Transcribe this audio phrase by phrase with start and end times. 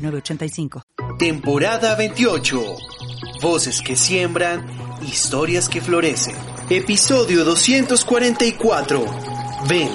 [0.00, 0.82] 906985.
[1.18, 2.76] Temporada 28.
[3.42, 4.66] Voces que siembran,
[5.02, 6.34] historias que florecen.
[6.68, 9.04] Episodio 244.
[9.68, 9.88] Ven,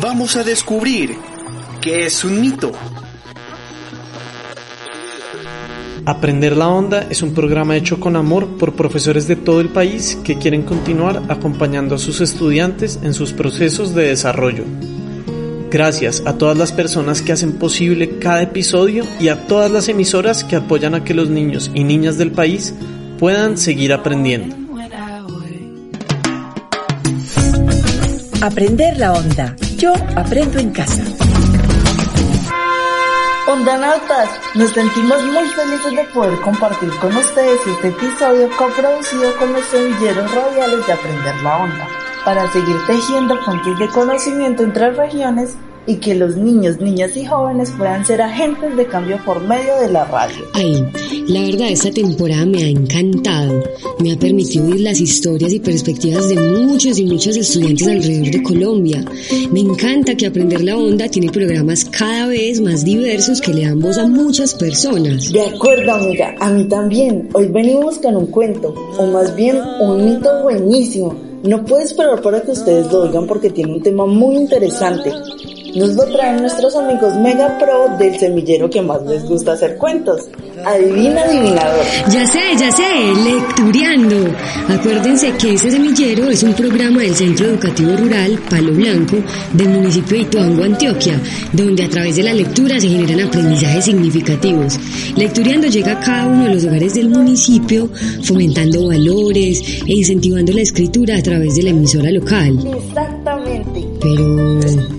[0.00, 1.16] vamos a descubrir
[1.80, 2.72] qué es un mito.
[6.08, 10.18] Aprender la Onda es un programa hecho con amor por profesores de todo el país
[10.24, 14.64] que quieren continuar acompañando a sus estudiantes en sus procesos de desarrollo.
[15.70, 20.42] Gracias a todas las personas que hacen posible cada episodio y a todas las emisoras
[20.42, 22.74] que apoyan a que los niños y niñas del país
[23.18, 24.56] puedan seguir aprendiendo.
[28.40, 29.56] Aprender la onda.
[29.76, 31.02] Yo aprendo en casa.
[33.46, 39.64] Ondanautas, nos sentimos muy felices de poder compartir con ustedes este episodio coproducido con los
[39.66, 41.88] semilleros radiales de Aprender la Onda,
[42.24, 45.56] para seguir tejiendo fuentes de conocimiento entre regiones
[45.88, 49.88] y que los niños, niñas y jóvenes puedan ser agentes de cambio por medio de
[49.88, 50.44] la radio.
[50.52, 50.84] Ay,
[51.26, 53.62] la verdad esta temporada me ha encantado.
[53.98, 58.42] Me ha permitido oír las historias y perspectivas de muchos y muchos estudiantes alrededor de
[58.42, 59.04] Colombia.
[59.50, 63.80] Me encanta que Aprender la Onda tiene programas cada vez más diversos que le dan
[63.80, 65.32] voz a muchas personas.
[65.32, 67.30] De acuerdo, amiga, a mí también.
[67.32, 71.27] Hoy venimos con un cuento, o más bien un mito buenísimo.
[71.42, 75.12] No puedo esperar para que ustedes lo oigan porque tiene un tema muy interesante.
[75.78, 80.22] Nos lo traen nuestros amigos Mega Pro del semillero que más les gusta hacer cuentos.
[80.64, 81.84] Adivina, adivinador.
[82.10, 82.82] Ya sé, ya sé,
[83.24, 84.16] lectureando.
[84.68, 89.18] Acuérdense que ese semillero es un programa del Centro Educativo Rural Palo Blanco
[89.52, 91.20] del municipio de Ituango, Antioquia,
[91.52, 94.80] donde a través de la lectura se generan aprendizajes significativos.
[95.16, 97.88] Lectureando llega a cada uno de los hogares del municipio,
[98.24, 102.58] fomentando valores e incentivando la escritura a través de la emisora local.
[102.66, 103.86] Exactamente.
[104.00, 104.97] Pero...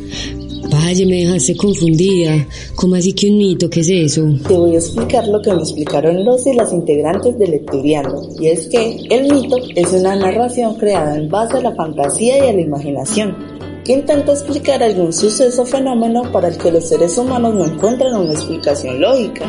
[0.89, 2.47] Vaya, me dejaste confundida.
[2.73, 3.69] ¿Cómo así que un mito?
[3.69, 4.27] ¿Qué es eso?
[4.47, 8.23] Te voy a explicar lo que me explicaron los y las integrantes de Lecturiano.
[8.39, 12.50] Y es que el mito es una narración creada en base a la fantasía y
[12.50, 13.38] a la imaginación,
[13.85, 18.16] que intenta explicar algún suceso o fenómeno para el que los seres humanos no encuentran
[18.16, 19.45] una explicación lógica.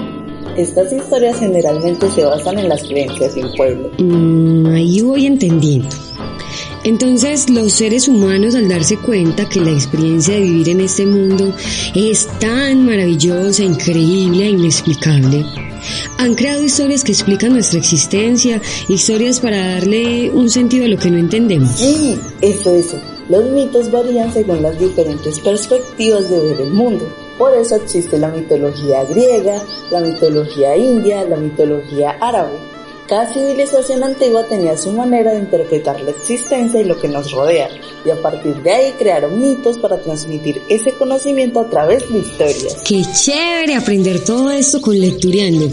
[0.59, 3.91] Estas historias generalmente se basan en las creencias de un pueblo.
[3.99, 5.89] Mm, ahí voy entendiendo.
[6.85, 11.55] Entonces los seres humanos al darse cuenta que la experiencia de vivir en este mundo
[11.95, 15.45] es tan maravillosa, increíble e inexplicable,
[16.19, 21.11] han creado historias que explican nuestra existencia, historias para darle un sentido a lo que
[21.11, 21.71] no entendemos.
[21.71, 22.99] Sí, eso, eso.
[23.29, 27.09] Los mitos varían según las diferentes perspectivas de ver el mundo.
[27.39, 32.59] Por eso existe la mitología griega, la mitología india, la mitología árabe.
[33.11, 37.69] Cada civilización antigua tenía su manera de interpretar la existencia y lo que nos rodea,
[38.07, 42.77] y a partir de ahí crearon mitos para transmitir ese conocimiento a través de historias.
[42.85, 45.69] Qué chévere aprender todo esto con Lecturiando.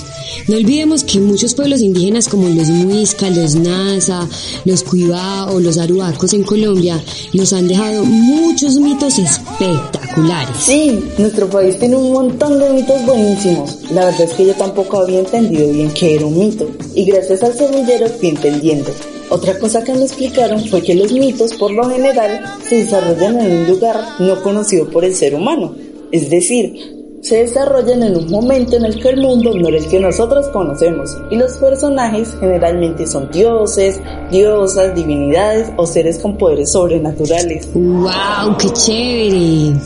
[0.48, 4.28] No olvidemos que muchos pueblos indígenas como los Muisca, los Nasa,
[4.66, 7.00] los Cuibá o los Aruacos en Colombia
[7.34, 10.58] nos han dejado muchos mitos espectaculares.
[10.58, 13.78] Sí, nuestro país tiene un montón de mitos buenísimos.
[13.92, 17.27] La verdad es que yo tampoco había entendido bien qué era un mito, y gracias
[17.32, 18.92] al semillero fui entendiendo.
[19.30, 23.58] Otra cosa que me explicaron fue que los mitos por lo general se desarrollan en
[23.58, 25.76] un lugar no conocido por el ser humano,
[26.12, 29.88] es decir, se desarrollan en un momento en el que el mundo no era el
[29.88, 34.00] que nosotros conocemos y los personajes generalmente son dioses,
[34.32, 37.68] diosas, divinidades o seres con poderes sobrenaturales.
[37.74, 38.58] ¡Wow!
[38.58, 39.80] ¡Qué chévere!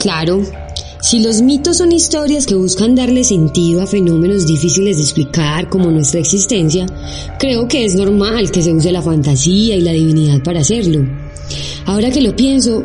[0.00, 0.40] Claro,
[1.06, 5.88] si los mitos son historias que buscan darle sentido a fenómenos difíciles de explicar como
[5.88, 6.84] nuestra existencia,
[7.38, 11.06] creo que es normal que se use la fantasía y la divinidad para hacerlo.
[11.84, 12.82] Ahora que lo pienso,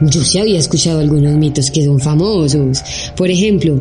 [0.00, 2.82] yo sí había escuchado algunos mitos que son famosos.
[3.16, 3.80] Por ejemplo,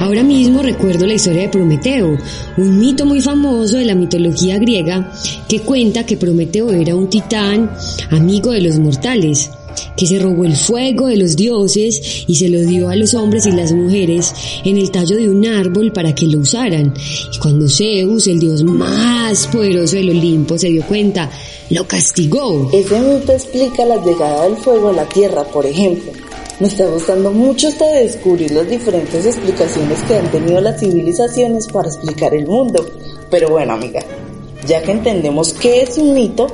[0.00, 2.18] ahora mismo recuerdo la historia de Prometeo,
[2.58, 5.10] un mito muy famoso de la mitología griega
[5.48, 7.70] que cuenta que Prometeo era un titán
[8.10, 9.48] amigo de los mortales
[9.96, 13.46] que se robó el fuego de los dioses y se lo dio a los hombres
[13.46, 14.32] y las mujeres
[14.64, 16.94] en el tallo de un árbol para que lo usaran.
[17.32, 21.30] Y cuando Zeus, el dios más poderoso del Olimpo, se dio cuenta,
[21.70, 22.70] lo castigó.
[22.72, 26.12] Ese mito explica la llegada del fuego a la tierra, por ejemplo.
[26.60, 31.88] Me está gustando mucho hasta descubrir las diferentes explicaciones que han tenido las civilizaciones para
[31.88, 32.86] explicar el mundo.
[33.28, 34.00] Pero bueno, amiga,
[34.66, 36.46] ya que entendemos qué es un mito,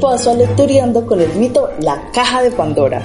[0.00, 3.02] paso a lectureando con el mito La Caja de Pandora.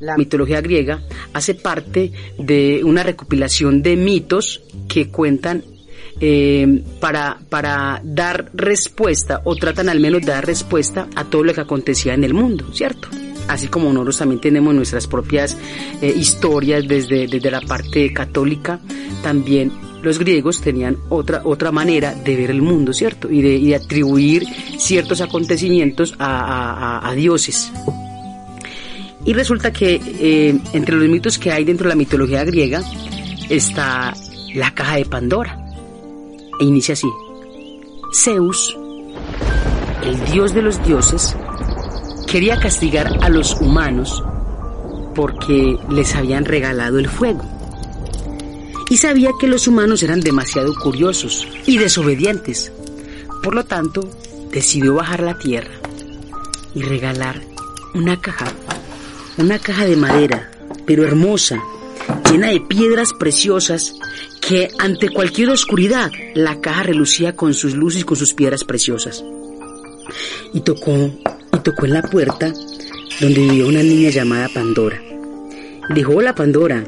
[0.00, 1.02] La mitología griega
[1.32, 5.64] hace parte de una recopilación de mitos que cuentan
[6.20, 11.54] eh, para, para dar respuesta o tratan al menos de dar respuesta a todo lo
[11.54, 13.08] que acontecía en el mundo, ¿cierto?
[13.48, 15.56] Así como nosotros también tenemos nuestras propias
[16.00, 18.80] eh, historias desde, desde la parte católica,
[19.22, 19.72] también
[20.04, 23.30] los griegos tenían otra, otra manera de ver el mundo, ¿cierto?
[23.30, 24.46] Y de, atribuir
[24.78, 27.72] ciertos acontecimientos a, dioses.
[29.24, 32.82] Y resulta que eh, entre los mitos que hay dentro de la mitología griega
[33.48, 34.14] está
[34.54, 35.58] la caja de Pandora
[36.60, 37.08] e inicia así.
[38.12, 38.76] Zeus,
[40.04, 41.34] el dios de los dioses,
[42.26, 44.22] quería castigar a los humanos
[45.14, 47.44] porque les habían regalado el fuego.
[48.90, 52.72] Y sabía que los humanos eran demasiado curiosos y desobedientes.
[53.42, 54.08] Por lo tanto,
[54.50, 55.72] decidió bajar la tierra
[56.74, 57.40] y regalar
[57.94, 58.46] una caja,
[59.38, 60.50] una caja de madera,
[60.86, 61.62] pero hermosa,
[62.30, 63.94] llena de piedras preciosas
[64.40, 69.24] que ante cualquier oscuridad la caja relucía con sus luces y con sus piedras preciosas.
[70.52, 72.52] Y tocó, y tocó en la puerta
[73.20, 75.00] donde vivía una niña llamada Pandora.
[75.94, 76.84] Dijo, hola Pandora,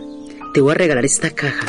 [0.52, 1.66] te voy a regalar esta caja.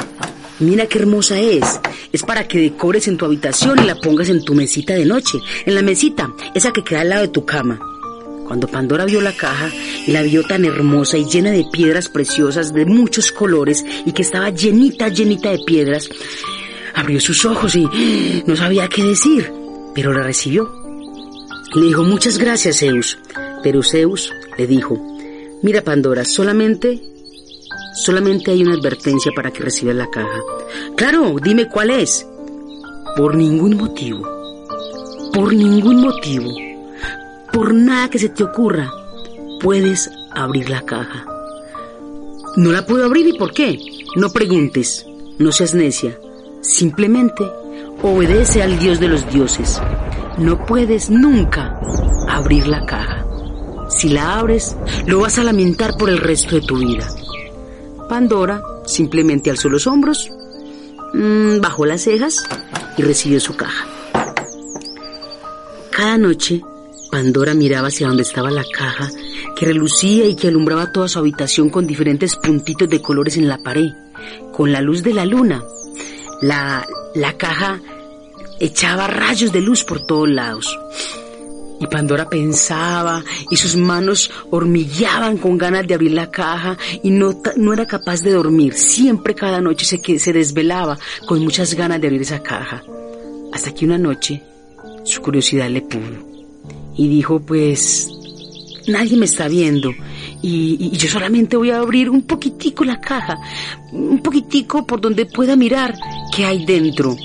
[0.59, 1.80] Mira qué hermosa es.
[2.12, 5.38] Es para que decores en tu habitación y la pongas en tu mesita de noche.
[5.65, 7.80] En la mesita, esa que queda al lado de tu cama.
[8.48, 9.69] Cuando Pandora vio la caja
[10.06, 14.21] y la vio tan hermosa y llena de piedras preciosas de muchos colores y que
[14.21, 16.09] estaba llenita, llenita de piedras,
[16.95, 19.51] abrió sus ojos y no sabía qué decir,
[19.94, 20.71] pero la recibió.
[21.75, 23.19] Le dijo, muchas gracias, Zeus.
[23.62, 24.98] Pero Zeus le dijo,
[25.62, 27.01] mira Pandora, solamente,
[28.04, 30.40] solamente hay una advertencia para que recibas la caja.
[30.96, 32.28] Claro, dime cuál es.
[33.16, 34.22] Por ningún motivo,
[35.34, 36.52] por ningún motivo
[37.58, 38.94] por nada que se te ocurra,
[39.60, 41.26] puedes abrir la caja.
[42.56, 43.80] No la puedo abrir y por qué.
[44.16, 45.08] No preguntes,
[45.40, 46.20] no seas necia.
[46.62, 47.50] Simplemente
[48.04, 49.82] obedece al Dios de los dioses.
[50.38, 51.80] No puedes nunca
[52.30, 53.26] abrir la caja.
[53.90, 54.78] Si la abres,
[55.08, 57.08] lo vas a lamentar por el resto de tu vida.
[58.07, 60.30] Pandora simplemente alzó los hombros,
[61.13, 62.44] mm, bajó las cejas
[62.98, 63.86] y recibió su caja.
[65.92, 66.62] Cada noche
[67.12, 69.09] Pandora miraba hacia donde estaba la caja,
[69.56, 73.57] que relucía y que alumbraba toda su habitación con diferentes puntitos de colores en la
[73.57, 73.89] pared,
[74.51, 75.63] con la luz de la luna.
[76.42, 77.80] La, la caja
[78.60, 80.77] echaba rayos de luz por todos lados.
[81.79, 87.41] Y Pandora pensaba y sus manos hormigueaban con ganas de abrir la caja y no,
[87.56, 88.74] no era capaz de dormir.
[88.74, 90.97] Siempre cada noche se, se desvelaba
[91.27, 92.83] con muchas ganas de abrir esa caja.
[93.53, 94.41] Hasta que una noche
[95.03, 96.27] su curiosidad le pudo
[96.95, 98.09] y dijo, pues
[98.88, 99.91] nadie me está viendo
[100.41, 103.38] y, yo solamente voy a abrir un poquitico la caja,
[103.91, 105.95] un poquitico por donde pueda mirar
[106.35, 107.15] qué hay dentro.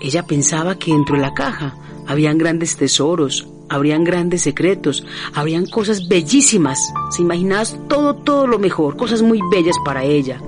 [0.00, 1.76] Ella pensaba que dentro de la caja
[2.06, 5.04] habían grandes tesoros, habrían grandes secretos,
[5.34, 6.78] habrían cosas bellísimas.
[7.10, 10.40] Se imaginaba todo, todo lo mejor, cosas muy bellas para ella.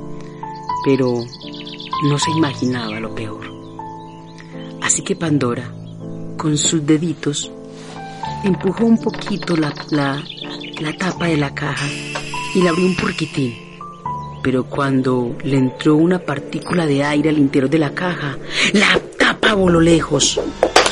[0.84, 1.24] Pero
[2.05, 3.46] no se imaginaba lo peor.
[4.82, 5.69] Así que Pandora,
[6.36, 7.51] con sus deditos,
[8.44, 10.22] empujó un poquito la, la,
[10.96, 11.89] tapa de la caja
[12.55, 13.55] y la abrió un porquitín.
[14.43, 18.39] Pero cuando le entró una partícula de aire al interior de la caja,
[18.74, 20.41] la tapa voló lejos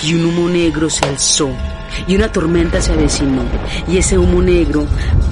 [0.02, 1.50] y un humo negro se alzó
[2.06, 3.42] y una tormenta se avecinó
[3.88, 4.86] y ese humo negro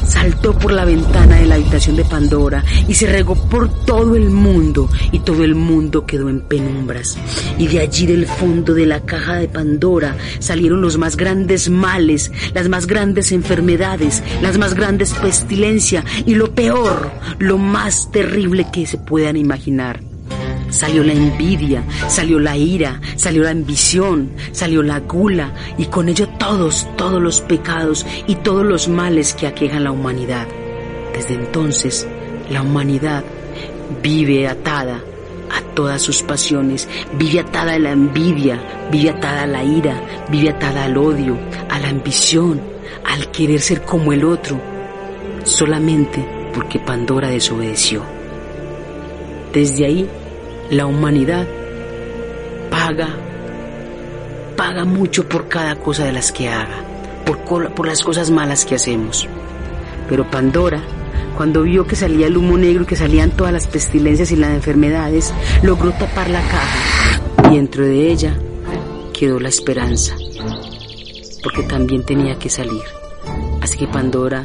[0.07, 4.31] saltó por la ventana de la habitación de Pandora y se regó por todo el
[4.31, 7.17] mundo y todo el mundo quedó en penumbras.
[7.59, 12.31] Y de allí del fondo de la caja de Pandora salieron los más grandes males,
[12.55, 18.87] las más grandes enfermedades, las más grandes pestilencias y lo peor, lo más terrible que
[18.87, 20.12] se puedan imaginar
[20.73, 26.27] Salió la envidia, salió la ira, salió la ambición, salió la gula y con ello
[26.39, 30.49] todos, todos los pecados y todos los males que aquejan la humanidad.
[31.15, 32.09] Desde entonces,
[32.51, 33.23] la humanidad
[34.03, 35.03] vive atada
[35.51, 36.89] a todas sus pasiones,
[37.19, 38.59] vive atada a la envidia,
[38.91, 40.01] vive atada a la ira,
[40.31, 41.37] vive atada al odio,
[41.69, 42.63] a la ambición,
[43.05, 44.59] al querer ser como el otro,
[45.45, 48.03] solamente porque Pandora desobedeció.
[49.53, 50.09] Desde ahí
[50.73, 51.47] la humanidad
[52.71, 53.11] paga,
[54.57, 56.83] paga mucho por cada cosa de las que haga.
[57.77, 59.29] por, las cosas malas que hacemos.
[60.09, 60.83] Pero Pandora,
[61.37, 64.53] cuando vio que salía el humo negro y que salían todas las pestilencias y las
[64.53, 68.35] enfermedades, logró tapar la caja y dentro de ella
[69.13, 70.17] quedó la esperanza,
[71.43, 72.83] porque también tenía que salir.
[73.61, 74.43] Así que Pandora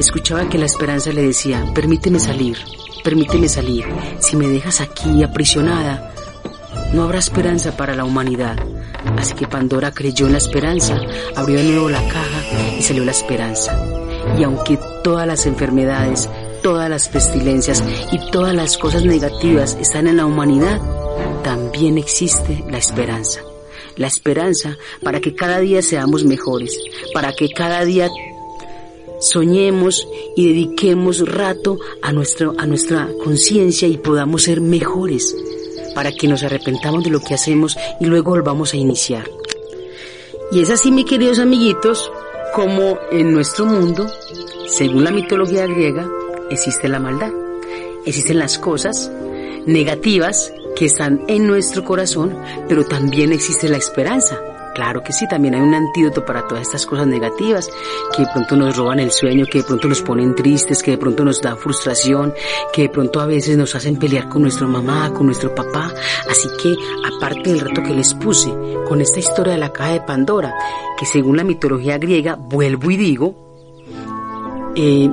[0.00, 2.58] escuchaba que la esperanza le decía, permíteme salir,
[3.04, 3.84] permíteme salir,
[4.18, 6.12] si me dejas aquí aprisionada,
[6.92, 8.56] no habrá esperanza para la humanidad.
[9.18, 10.98] Así que Pandora creyó en la esperanza,
[11.36, 12.42] abrió de nuevo la caja
[12.78, 13.78] y salió la esperanza.
[14.38, 16.30] Y aunque todas las enfermedades,
[16.62, 20.80] todas las pestilencias y todas las cosas negativas están en la humanidad,
[21.44, 23.40] también existe la esperanza.
[23.96, 26.80] La esperanza para que cada día seamos mejores,
[27.12, 28.08] para que cada día
[29.24, 35.34] soñemos y dediquemos rato a, nuestro, a nuestra conciencia y podamos ser mejores
[35.94, 39.30] para que nos arrepentamos de lo que hacemos y luego volvamos a iniciar.
[40.52, 42.10] Y es así, mis queridos amiguitos,
[42.54, 44.06] como en nuestro mundo,
[44.66, 46.08] según la mitología griega,
[46.50, 47.32] existe la maldad.
[48.06, 49.10] Existen las cosas
[49.66, 52.36] negativas que están en nuestro corazón,
[52.68, 54.38] pero también existe la esperanza.
[54.74, 57.70] Claro que sí, también hay un antídoto para todas estas cosas negativas
[58.14, 60.98] que de pronto nos roban el sueño, que de pronto nos ponen tristes, que de
[60.98, 62.34] pronto nos dan frustración,
[62.72, 65.92] que de pronto a veces nos hacen pelear con nuestra mamá, con nuestro papá.
[66.28, 66.74] Así que,
[67.06, 68.52] aparte del reto que les puse
[68.88, 70.52] con esta historia de la caja de Pandora,
[70.98, 73.34] que según la mitología griega, vuelvo y digo,
[74.74, 75.08] eh,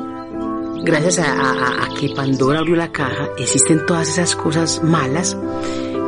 [0.83, 5.37] gracias a, a que Pandora abrió la caja, existen todas esas cosas malas.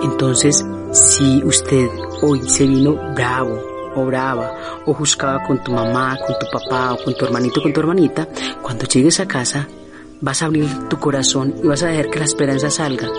[0.02, 1.90] Entonces, si usted
[2.22, 3.60] hoy se vino bravo
[3.96, 4.54] o brava
[4.86, 8.28] o juzgaba con tu mamá, con tu papá o con tu hermanito, con tu hermanita,
[8.62, 9.68] cuando llegues a casa
[10.22, 13.10] vas a abrir tu corazón y vas a dejar que la esperanza salga.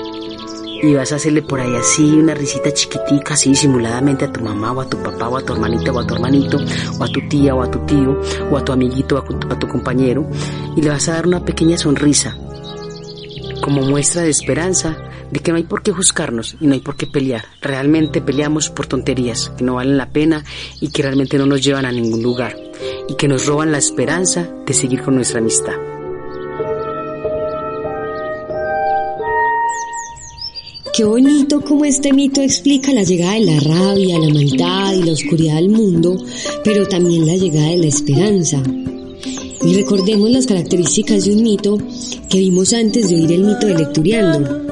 [0.82, 4.72] Y vas a hacerle por ahí así una risita chiquitica, así disimuladamente a tu mamá
[4.72, 6.58] o a tu papá o a tu hermanita o a tu hermanito
[6.98, 9.58] o a tu tía o a tu tío o a tu amiguito o tu, a
[9.58, 10.26] tu compañero
[10.76, 12.36] y le vas a dar una pequeña sonrisa
[13.62, 14.96] como muestra de esperanza
[15.30, 17.44] de que no hay por qué juzgarnos y no hay por qué pelear.
[17.60, 20.44] Realmente peleamos por tonterías que no valen la pena
[20.80, 22.56] y que realmente no nos llevan a ningún lugar
[23.08, 25.74] y que nos roban la esperanza de seguir con nuestra amistad.
[30.96, 35.12] Qué bonito como este mito explica la llegada de la rabia, la maldad y la
[35.12, 36.16] oscuridad al mundo,
[36.62, 38.62] pero también la llegada de la esperanza.
[39.64, 41.78] Y recordemos las características de un mito
[42.30, 44.63] que vimos antes de oír el mito de Lecturiando.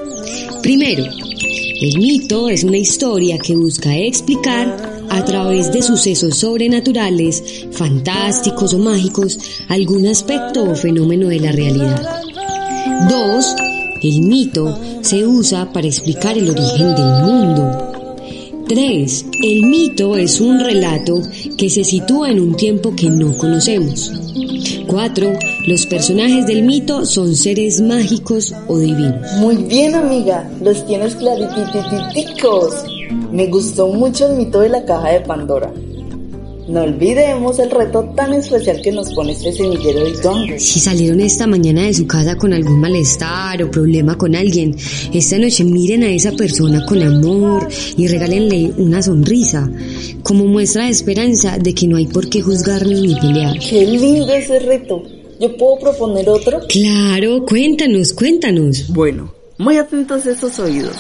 [0.63, 8.73] Primero, el mito es una historia que busca explicar a través de sucesos sobrenaturales, fantásticos
[8.73, 9.39] o mágicos,
[9.69, 12.01] algún aspecto o fenómeno de la realidad.
[13.11, 13.57] Dos,
[14.03, 18.15] el mito se usa para explicar el origen del mundo.
[18.69, 21.21] Tres, el mito es un relato
[21.59, 24.13] que se sitúa en un tiempo que no conocemos.
[24.93, 25.33] 4.
[25.67, 29.33] Los personajes del mito son seres mágicos o divinos.
[29.39, 32.85] Muy bien, amiga, los tienes claritititicos.
[33.33, 35.73] Me gustó mucho el mito de la caja de Pandora.
[36.73, 40.59] No olvidemos el reto tan especial que nos pone este semillero de Tongo.
[40.59, 44.75] Si salieron esta mañana de su casa con algún malestar o problema con alguien,
[45.13, 49.71] esta noche miren a esa persona con amor y regálenle una sonrisa,
[50.23, 53.59] como muestra de esperanza de que no hay por qué juzgarnos ni pelear.
[53.59, 55.03] Qué lindo ese reto.
[55.39, 56.59] ¿Yo puedo proponer otro?
[56.71, 58.89] Claro, cuéntanos, cuéntanos.
[58.89, 60.97] Bueno, muy atentos a esos oídos.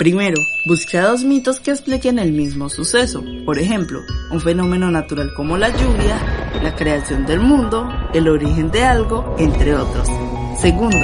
[0.00, 3.22] Primero, busca dos mitos que expliquen el mismo suceso.
[3.44, 6.16] Por ejemplo, un fenómeno natural como la lluvia,
[6.62, 10.08] la creación del mundo, el origen de algo, entre otros.
[10.58, 10.96] Segundo,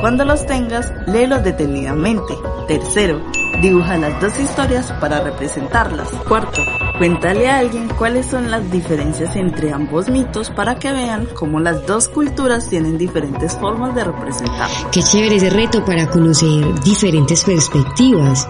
[0.00, 2.32] cuando los tengas, léelos detenidamente.
[2.68, 3.20] Tercero,
[3.60, 6.10] dibuja las dos historias para representarlas.
[6.28, 6.62] Cuarto,
[6.98, 11.86] cuéntale a alguien cuáles son las diferencias entre ambos mitos para que vean cómo las
[11.86, 14.68] dos culturas tienen diferentes formas de representar.
[14.92, 18.48] Qué chévere ese reto para conocer diferentes perspectivas.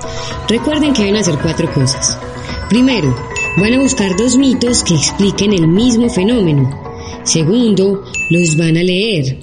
[0.49, 2.19] Recuerden que deben hacer cuatro cosas.
[2.69, 3.15] Primero,
[3.57, 6.83] van a buscar dos mitos que expliquen el mismo fenómeno.
[7.23, 9.39] Segundo, los van a leer.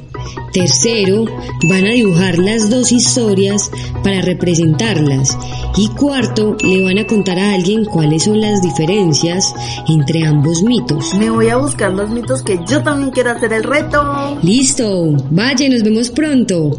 [0.53, 1.25] Tercero,
[1.69, 3.71] van a dibujar las dos historias
[4.03, 5.37] para representarlas.
[5.77, 9.53] Y cuarto, le van a contar a alguien cuáles son las diferencias
[9.87, 11.13] entre ambos mitos.
[11.15, 14.37] Me voy a buscar los mitos que yo también quiero hacer el reto.
[14.43, 16.77] Listo, vaya, nos vemos pronto.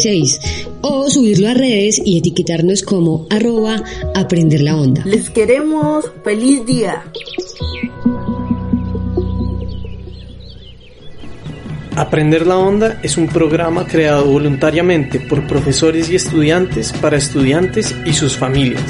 [0.08, 0.40] 2016
[0.80, 3.82] o subirlo a redes y etiquetarnos como arroba
[4.14, 5.04] aprender la onda.
[5.04, 6.10] Les queremos.
[6.24, 7.04] Feliz día.
[11.96, 18.12] Aprender la Onda es un programa creado voluntariamente por profesores y estudiantes para estudiantes y
[18.12, 18.84] sus familias.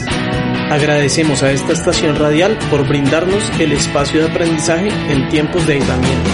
[0.70, 6.30] Agradecemos a esta estación radial por brindarnos el espacio de aprendizaje en tiempos de aislamiento.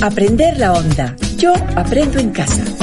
[0.00, 1.14] Aprender la onda.
[1.42, 2.81] Yo aprendo en casa.